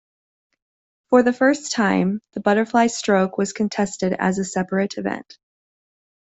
For 1.11 1.21
the 1.21 1.31
first 1.31 1.73
time, 1.73 2.23
the 2.31 2.39
butterfly 2.39 2.87
stroke 2.87 3.37
was 3.37 3.53
contested 3.53 4.13
as 4.17 4.39
a 4.39 4.45
separate 4.45 4.97
event. 4.97 5.37